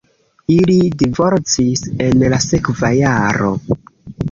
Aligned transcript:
Ili 0.53 0.77
divorcis 1.01 1.85
en 2.07 2.25
la 2.37 2.41
sekva 2.49 2.93
jaro. 3.03 3.55